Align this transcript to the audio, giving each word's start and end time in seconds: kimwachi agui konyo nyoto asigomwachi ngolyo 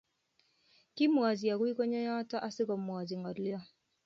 kimwachi 0.95 1.45
agui 1.53 1.71
konyo 1.77 1.99
nyoto 2.05 2.37
asigomwachi 2.47 3.15
ngolyo 3.21 3.59